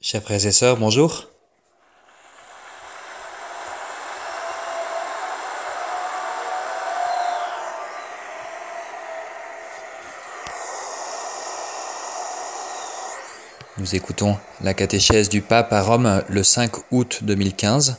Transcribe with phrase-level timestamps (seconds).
[0.00, 1.28] Chers frères et sœurs, bonjour.
[13.78, 17.96] Nous écoutons la catéchèse du pape à Rome le 5 août 2015.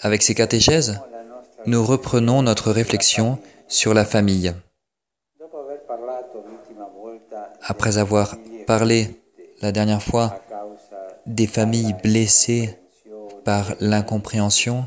[0.00, 1.00] Avec ces catéchèses,
[1.66, 4.52] nous reprenons notre réflexion sur la famille.
[7.62, 9.08] Après avoir parlé
[9.62, 10.40] la dernière fois
[11.26, 12.78] des familles blessées
[13.44, 14.84] par l'incompréhension,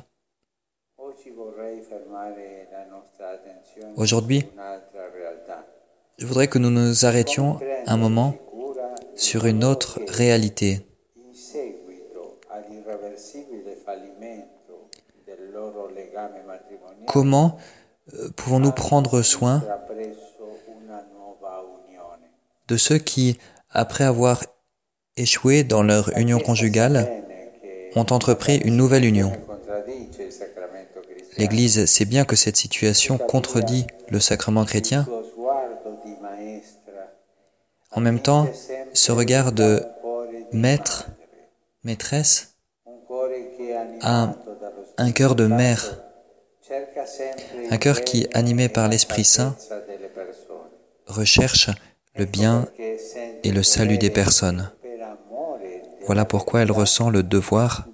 [3.95, 4.45] aujourd'hui,
[6.17, 8.35] je voudrais que nous nous arrêtions un moment
[9.15, 10.85] sur une autre réalité.
[17.07, 17.57] Comment
[18.13, 19.63] euh, pouvons-nous prendre soin
[22.73, 23.37] de ceux qui,
[23.69, 24.43] après avoir
[25.15, 27.07] échoué dans leur union conjugale,
[27.95, 29.31] ont entrepris une nouvelle union
[31.37, 35.07] L'Église sait bien que cette situation contredit le sacrement chrétien.
[37.91, 38.47] En même temps,
[38.93, 39.83] ce regard de
[40.51, 41.09] maître,
[41.83, 42.55] maîtresse,
[44.01, 44.33] a
[44.97, 45.99] un cœur de mère
[47.69, 49.55] un cœur qui, animé par l'Esprit Saint,
[51.05, 51.69] recherche
[52.15, 52.67] le bien
[53.43, 54.71] et le salut des personnes.
[56.05, 57.87] Voilà pourquoi elle ressent le devoir,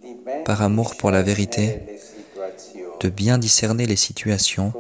[0.44, 1.82] par amour pour la vérité,
[3.00, 4.74] de bien discerner les situations.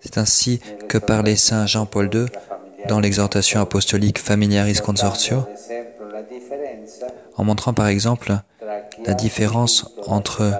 [0.00, 2.26] C'est ainsi que parlait Saint Jean-Paul II
[2.88, 5.44] dans l'exhortation apostolique Familiaris Consortio,
[7.36, 8.38] en montrant par exemple
[9.04, 10.52] la différence entre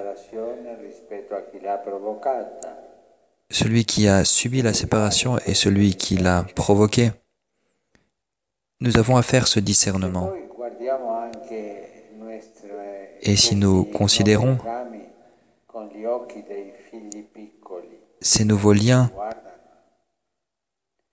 [3.53, 7.11] celui qui a subi la séparation et celui qui l'a provoqué.
[8.81, 10.31] Nous avons à faire ce discernement.
[13.21, 14.57] Et si nous considérons
[18.19, 19.11] ces nouveaux liens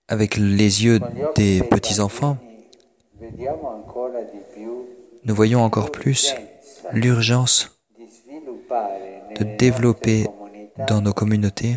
[0.07, 0.99] avec les yeux
[1.35, 2.37] des petits-enfants,
[5.23, 6.33] nous voyons encore plus
[6.91, 7.79] l'urgence
[9.37, 10.25] de développer
[10.87, 11.75] dans nos communautés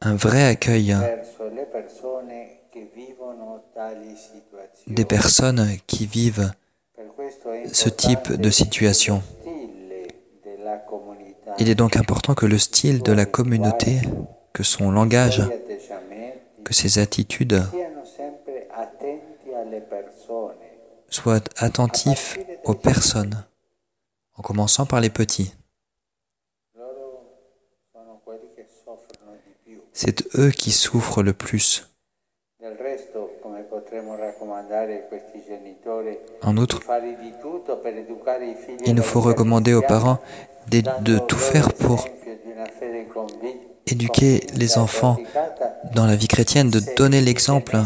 [0.00, 0.94] un vrai accueil
[4.86, 6.50] des personnes qui vivent
[7.72, 9.22] ce type de situation.
[11.58, 14.00] Il est donc important que le style de la communauté,
[14.52, 15.42] que son langage,
[16.64, 17.62] que ses attitudes
[21.08, 23.44] soient attentifs aux personnes,
[24.36, 25.54] en commençant par les petits.
[29.94, 31.88] C'est eux qui souffrent le plus.
[36.42, 36.80] En outre,
[38.84, 40.18] il nous faut recommander aux parents
[40.68, 42.08] de, tout faire pour
[43.86, 45.16] éduquer les enfants
[45.94, 47.76] dans la vie chrétienne, de donner l'exemple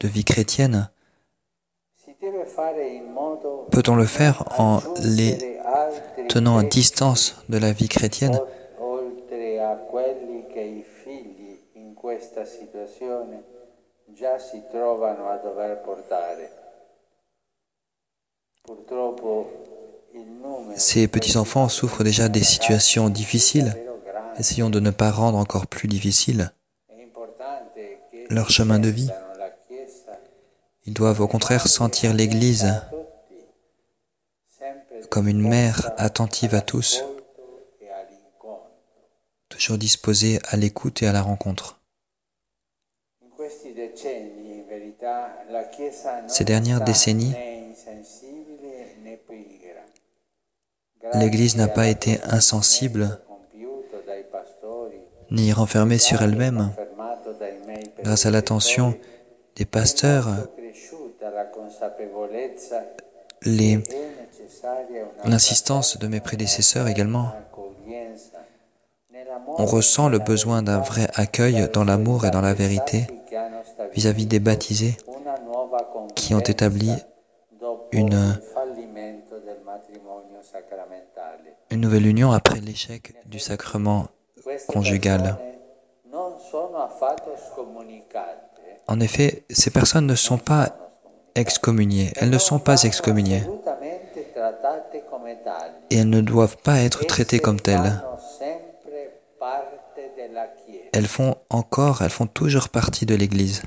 [0.00, 0.88] de vie chrétienne.
[3.70, 5.58] Peut-on le faire en les
[6.28, 8.38] tenant à distance de la vie chrétienne?
[20.76, 23.74] Ces petits-enfants souffrent déjà des situations difficiles.
[24.38, 26.52] Essayons de ne pas rendre encore plus difficile
[28.30, 29.10] leur chemin de vie.
[30.86, 32.72] Ils doivent au contraire sentir l'Église
[35.10, 37.04] comme une mère attentive à tous,
[39.48, 41.80] toujours disposée à l'écoute et à la rencontre.
[46.26, 47.34] Ces dernières décennies,
[51.14, 53.20] l'Église n'a pas été insensible
[55.30, 56.72] ni renfermée sur elle-même
[58.02, 58.98] grâce à l'attention
[59.56, 60.48] des pasteurs
[65.24, 67.32] l'insistance de mes prédécesseurs également.
[69.58, 73.06] On ressent le besoin d'un vrai accueil dans l'amour et dans la vérité
[73.92, 74.96] vis-à-vis des baptisés
[76.14, 76.92] qui ont établi
[77.92, 78.40] une,
[81.70, 84.08] une nouvelle union après l'échec du sacrement
[84.68, 85.36] conjugal.
[88.86, 90.83] En effet, ces personnes ne sont pas
[91.34, 93.42] excommuniées, elles ne sont pas excommuniées.
[95.90, 98.00] et elles ne doivent pas être traitées comme telles.
[100.92, 103.62] Elles font encore, elles font toujours partie de l'Église.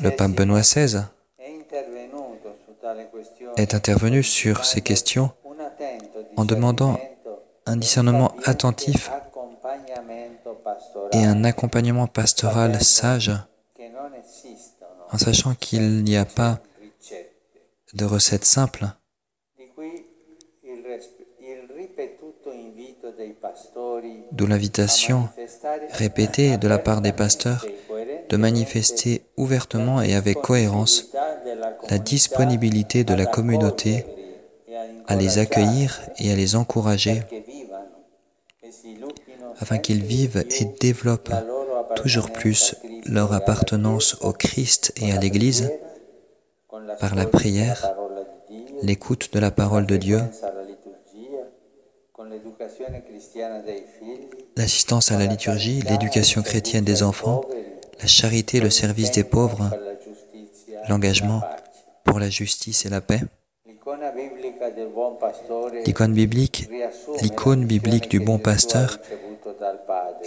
[0.00, 1.04] Le pape Benoît XVI
[3.56, 5.30] est intervenu sur ces questions
[6.36, 6.98] en demandant
[7.66, 9.10] un discernement attentif
[11.12, 13.32] et un accompagnement pastoral sage,
[15.12, 16.60] en sachant qu'il n'y a pas
[17.94, 18.86] de recette simple.
[24.32, 25.28] D'où l'invitation
[25.90, 27.66] répétée de la part des pasteurs
[28.28, 31.10] de manifester ouvertement et avec cohérence
[31.90, 34.06] la disponibilité de la communauté
[35.06, 37.22] à les accueillir et à les encourager
[39.60, 41.32] afin qu'ils vivent et développent
[41.96, 42.74] toujours plus
[43.06, 45.70] leur appartenance au Christ et à l'Église
[47.00, 47.94] par la prière,
[48.82, 50.20] l'écoute de la parole de Dieu,
[54.56, 57.42] l'assistance à la liturgie, l'éducation chrétienne des enfants,
[58.00, 59.70] la charité, le service des pauvres,
[60.88, 61.42] l'engagement
[62.04, 63.20] pour la justice et la paix.
[65.84, 68.98] L'icône biblique, du bon pasteur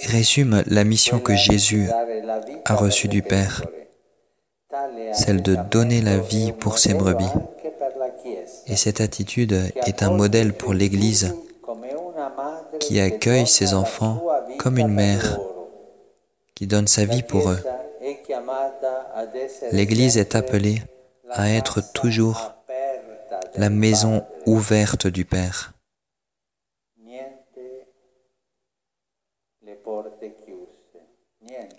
[0.08, 1.90] résume la mission que Jésus
[2.66, 3.64] a reçue du Père,
[5.14, 7.32] celle de donner la vie pour ses brebis.
[8.68, 9.56] Et cette attitude
[9.86, 11.36] est un modèle pour l'Église
[12.80, 14.24] qui accueille ses enfants
[14.60, 15.40] comme une mère
[16.56, 17.60] qui donne sa vie pour eux.
[19.72, 20.82] L'Église est appelée
[21.32, 22.54] à être toujours
[23.58, 25.74] la maison ouverte du Père.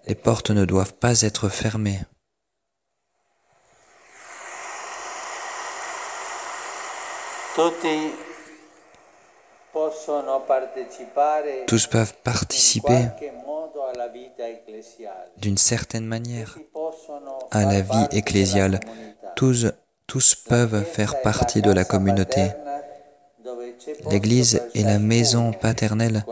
[0.06, 2.00] Les portes ne doivent pas être fermées.
[11.66, 13.08] Tous peuvent participer
[15.38, 16.58] d'une certaine manière
[17.50, 18.80] à la vie ecclésiale.
[19.36, 19.66] Tous,
[20.06, 22.50] tous peuvent faire partie de la communauté.
[24.10, 26.24] L'Église est la maison paternelle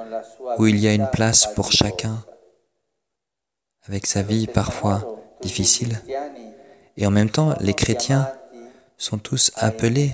[0.59, 2.25] où il y a une place pour chacun,
[3.87, 6.01] avec sa vie parfois difficile.
[6.97, 8.31] Et en même temps, les chrétiens
[8.97, 10.13] sont tous appelés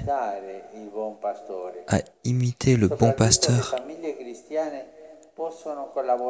[1.88, 3.76] à imiter le bon pasteur.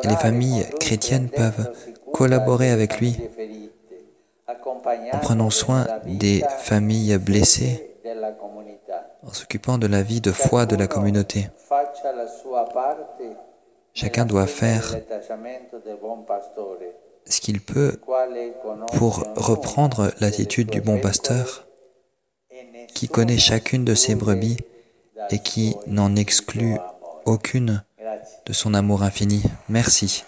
[0.02, 1.72] Et les familles chrétiennes peuvent
[2.12, 3.16] collaborer avec lui
[5.12, 7.96] en prenant soin des familles blessées,
[9.22, 11.48] en s'occupant de la vie de foi de la communauté.
[13.94, 14.96] Chacun doit faire
[17.26, 18.00] ce qu'il peut
[18.94, 21.66] pour reprendre l'attitude du bon pasteur
[22.94, 24.56] qui connaît chacune de ses brebis
[25.30, 26.76] et qui n'en exclut
[27.24, 27.82] aucune
[28.46, 29.42] de son amour infini.
[29.68, 30.24] Merci.